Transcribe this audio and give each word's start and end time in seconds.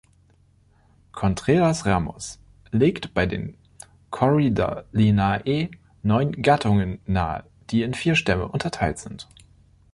Contreras-Ramos 1.11 2.39
legt 2.71 3.13
bei 3.13 3.27
den 3.27 3.55
Corydalinae 4.09 5.69
neun 6.01 6.31
Gattungen 6.41 6.99
nahe, 7.05 7.43
die 7.69 7.83
in 7.83 7.93
vier 7.93 8.15
Stämme 8.15 8.47
unterteilt 8.47 8.97
sind. 8.97 9.27